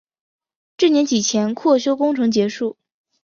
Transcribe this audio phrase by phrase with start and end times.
[0.77, 2.75] 至年底前扩修工程结束。